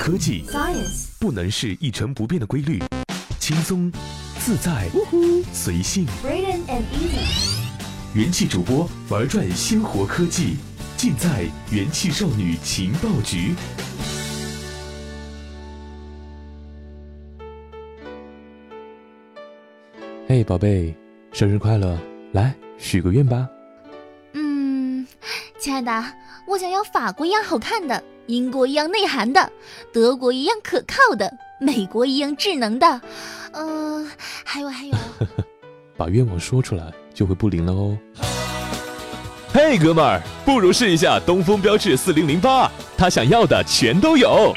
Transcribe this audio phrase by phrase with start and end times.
[0.00, 2.82] 科技 Science 不能是一成不变的规律，
[3.38, 3.92] 轻松、
[4.38, 4.88] 自在、
[5.52, 6.06] 随性。
[6.24, 7.60] And Easy
[8.14, 10.56] 元气主播玩转鲜活科技，
[10.96, 13.54] 尽在元气少女情报局。
[20.26, 20.96] 嘿，宝贝，
[21.30, 21.98] 生日快乐！
[22.32, 23.46] 来许个愿吧。
[24.32, 25.06] 嗯，
[25.58, 26.04] 亲爱的，
[26.48, 29.50] 我想要法国一样好看的，英国一样内涵的，
[29.92, 31.30] 德国一样可靠的，
[31.60, 33.00] 美国一样智能的。
[33.52, 34.06] 呃，
[34.44, 34.94] 还有还有，
[35.96, 37.98] 把愿望说出来就会不灵了哦。
[39.52, 44.52] 嘿，哥们儿，不如试一下东风标致四零零八，他想要的全都有。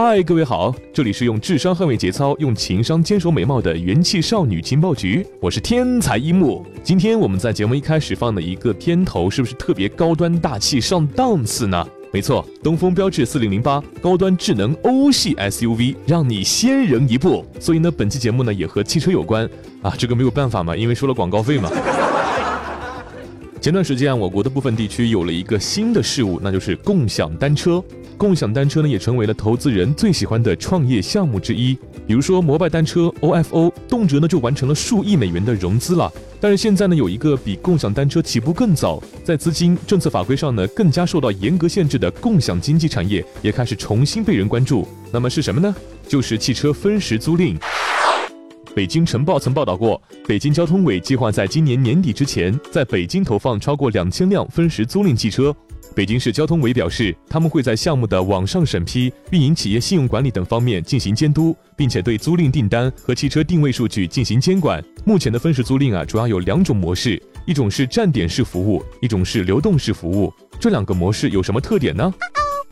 [0.00, 6.64] 嗨，各位好，这里是用智商捍卫节操，用情商坚守美貌的元气少女情报局，我是天才一木。
[6.84, 11.84] 今天我们在节目一开始放的一个片头，是不是特别高端大气上档次呢？
[12.12, 17.44] 没错，东风标致四零零八高端智能欧系 SUV，让你先人一步。
[17.58, 19.50] 所以呢，本期节目呢也和汽车有关
[19.82, 21.68] 啊，这个没有办法嘛，因为收了广告费嘛。
[23.60, 27.82] 前段时间，我国的部分地区有了一个新的事物，那就是共享单车。
[28.16, 31.76] 共享单车呢，也成为了投资人最喜欢的创业项目之一。
[32.06, 36.10] 比如说，摩拜单车 OFO 动辄呢就完成了数亿美元的融资了。
[36.40, 44.86] 但是现在呢，有一个比共享单车起步更早，在资金、政策法规上呢更加受到严格限制的共享经济产业，也开始重新被人关注。
[45.12, 45.74] 那么是什么呢？
[46.06, 47.56] 就是汽车分时租赁。
[48.78, 55.52] 北京晨报曾报道过，北京交通委计划在今年年底之前，在北京投放超过两千辆分时租赁汽车。
[55.96, 64.80] 北京市交通委表示，他们会在项目的网上审批、运营企业信用管理等方面进行监督，并且对租赁订单和汽车定位数据进行监管。
[65.04, 70.32] 目前的分时租赁啊，主要有两种模式，一种是站点式服务，一种是流动式服务。
[70.60, 72.14] 这两个模式有什么特点呢？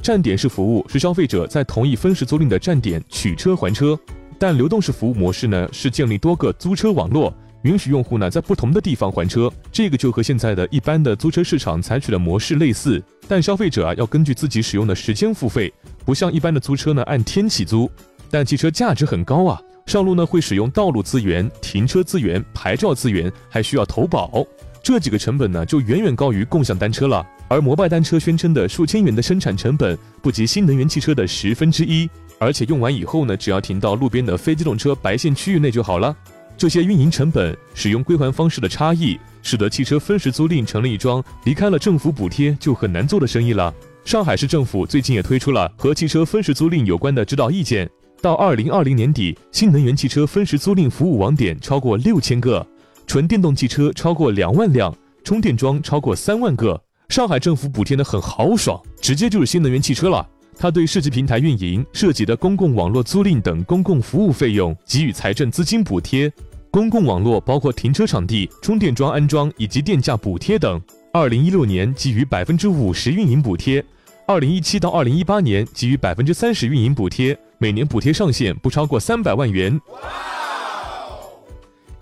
[0.00, 3.98] 站点式服务是消费者在同一分时租赁的站点取车还车，
[4.38, 7.34] 但流动式服务模式呢，是建立多个租车网络。
[7.62, 15.72] 允许用户呢在不同的地方还车，这个就和现在的一般的租车市场采取的模式类似，但消费者啊要根据自己使用的时间付费，
[16.04, 17.90] 不像一般的租车呢按天起租。
[18.30, 24.46] 但汽车价值很高啊，上路呢会使用道路资源、停车资源、牌照资源，还需要投保，
[24.80, 27.26] 这几个成本呢就远远高于共享单车了。
[27.48, 36.16] 而摩拜单车宣称的数千元的生产成本，不及新能源汽车的十分之一，而且用完以后呢，只要停到路边的非机动车白线区域内就好了。
[36.56, 43.72] 这些运营成本、使用归还方式的差异，使得汽车分时租赁成了一桩离开了政府补贴就很难做的生意了。
[44.04, 47.88] 上海市政府最近也推出了和汽车分时租赁有关的指导意见，
[48.20, 52.66] 到二零二零年底，新能源汽车分时租赁服务网点超过六千个，
[53.06, 56.80] 纯电动汽车超过两万辆，充电桩超过三万个。
[57.08, 60.28] 上海政府补贴的很豪爽，直接就是新能源汽车了。
[60.60, 66.30] 它对市级平台运营、涉及的公共网络租赁等公共服务费用给予财政资金补贴。
[66.70, 70.80] 公共网络包括停车场地、充电桩安装以及电价补贴等。
[71.12, 73.82] 二零一六年给予百分之五十运营补贴，
[74.26, 79.80] 二零一七到二零一八年给予百分之三十运营补贴，每年补贴上限不超过三百万元。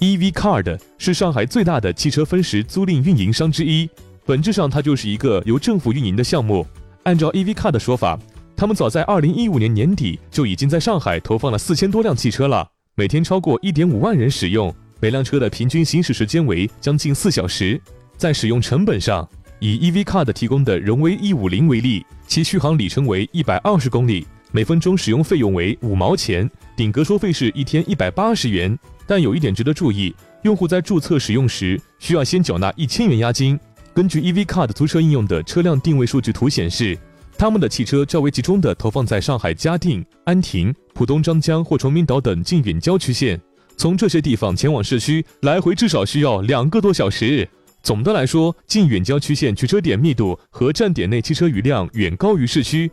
[0.00, 3.88] EV Card 是上海最大的汽车分时租赁运营商之一，
[4.24, 6.66] 本质上它就是一个由政府运营的项目。
[7.04, 8.18] 按照 EV Card 的说法，
[8.56, 12.66] 他们早在二零一五年年底就已经在上海投放了四千多辆汽车了。
[12.94, 17.78] 每天超过一点五万人使用，每辆车的平均行驶时间为将近四小时。
[18.16, 19.28] 在使用成本上，
[19.60, 28.76] 以 EV Card 提供的荣威 E 五零为例，其续航里程为一百二十公里，每分钟使用费用为五毛钱，顶格收费是一天一百八十元。
[29.06, 30.14] 但有一点值得注意，
[30.44, 33.60] 用户在注册使用时需要先缴纳一千元押金。
[33.92, 36.98] 根据 EV Card 租车应用的车辆定位数据图显示，
[37.38, 43.38] 他们的汽车较为集中地投放在上海嘉定、安亭、浦东张江或崇明岛等近远郊区县，
[43.76, 47.46] 从这些地方前往市区，来回至少需要两个多小时。
[47.82, 52.90] 总的来说，近远郊区县取车点密度和站点内汽车余量远高于市区。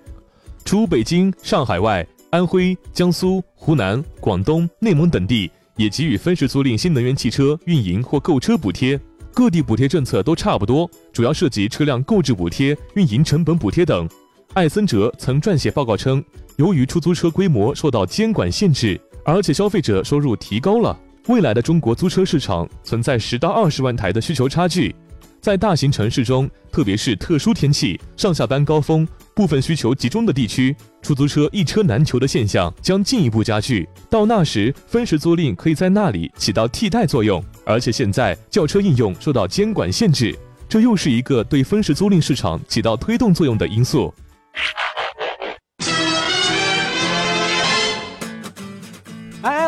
[0.66, 9.00] 除北京、上海外，安徽、江苏、湖南、广东、内蒙等地也给予分时租赁新能源汽车运营或购车补贴。
[9.34, 14.08] 各地补贴政策都差不多，主要涉及车辆购置补贴、运营成本补贴等。
[14.54, 16.24] 艾森哲曾撰写报告称，
[16.58, 20.96] 由于出租车规模受到监管限制，而且消费者收入提高了，
[21.28, 24.96] 未来的中国租车市场存在十到二十万台的需求差距。
[25.42, 33.90] 在大型城市中，特别是特殊天气、上下班高峰、部分需求集中的地区，出租车一车难求的现象将进一步加剧。
[34.08, 37.44] 到那时，分时租赁可以在那里起到替代作用。
[37.66, 40.38] 而且现在轿车应用受到监管限制，
[40.70, 44.14] 这又是一个对分时租赁市场起到推动作用的因素。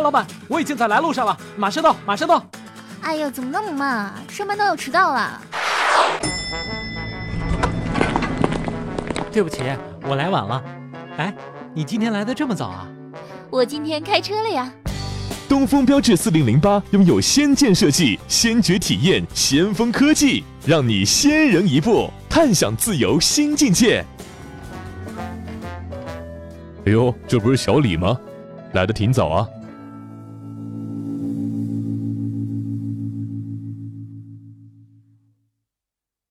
[0.06, 2.46] 老板，我已经在来路上了，马上到，马上到。
[3.02, 4.14] 哎呦，怎么那么慢啊？
[4.30, 5.42] 上班都要迟到了。
[9.32, 9.64] 对不起，
[10.04, 10.64] 我来晚了。
[11.18, 11.34] 哎，
[11.74, 12.88] 你今天来的这么早啊？
[13.50, 14.72] 我今天开车了呀。
[15.50, 24.06] 东风标致四零零八拥有先进设计、先觉体验、先锋科技，让你先人一步，探享自由新境界。
[26.86, 28.16] 哎呦，这不是小李吗？
[28.74, 29.48] 来的挺早啊。